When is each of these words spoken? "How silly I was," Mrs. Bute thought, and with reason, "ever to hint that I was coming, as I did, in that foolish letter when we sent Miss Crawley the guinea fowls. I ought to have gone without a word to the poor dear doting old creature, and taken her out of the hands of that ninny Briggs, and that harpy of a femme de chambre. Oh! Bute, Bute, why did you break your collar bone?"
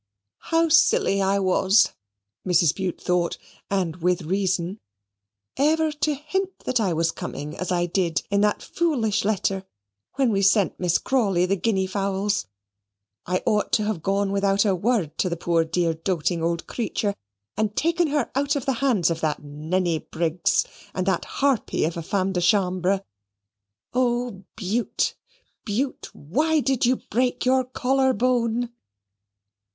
"How 0.49 0.67
silly 0.69 1.21
I 1.21 1.37
was," 1.37 1.89
Mrs. 2.43 2.73
Bute 2.75 2.99
thought, 2.99 3.37
and 3.69 3.97
with 3.97 4.23
reason, 4.23 4.79
"ever 5.57 5.91
to 5.91 6.15
hint 6.15 6.57
that 6.65 6.79
I 6.79 6.91
was 6.91 7.11
coming, 7.11 7.55
as 7.55 7.71
I 7.71 7.85
did, 7.85 8.23
in 8.31 8.41
that 8.41 8.63
foolish 8.63 9.23
letter 9.23 9.63
when 10.15 10.31
we 10.31 10.41
sent 10.41 10.79
Miss 10.79 10.97
Crawley 10.97 11.45
the 11.45 11.55
guinea 11.55 11.85
fowls. 11.85 12.47
I 13.27 13.43
ought 13.45 13.71
to 13.73 13.83
have 13.83 14.01
gone 14.01 14.31
without 14.31 14.65
a 14.65 14.73
word 14.73 15.19
to 15.19 15.29
the 15.29 15.37
poor 15.37 15.63
dear 15.63 15.93
doting 15.93 16.41
old 16.41 16.65
creature, 16.65 17.13
and 17.55 17.75
taken 17.75 18.07
her 18.07 18.31
out 18.33 18.55
of 18.55 18.65
the 18.65 18.73
hands 18.81 19.11
of 19.11 19.21
that 19.21 19.43
ninny 19.43 19.99
Briggs, 19.99 20.65
and 20.95 21.05
that 21.05 21.25
harpy 21.25 21.85
of 21.85 21.95
a 21.95 22.01
femme 22.01 22.31
de 22.31 22.41
chambre. 22.41 23.03
Oh! 23.93 24.45
Bute, 24.55 25.13
Bute, 25.63 26.09
why 26.11 26.59
did 26.59 26.87
you 26.87 26.95
break 27.11 27.45
your 27.45 27.63
collar 27.63 28.13
bone?" 28.13 28.71